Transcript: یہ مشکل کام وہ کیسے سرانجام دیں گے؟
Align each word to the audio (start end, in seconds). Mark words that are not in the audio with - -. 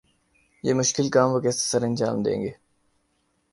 یہ 0.63 0.73
مشکل 0.73 1.09
کام 1.09 1.27
وہ 1.33 1.39
کیسے 1.39 1.63
سرانجام 1.69 2.23
دیں 2.23 2.41
گے؟ 2.41 2.51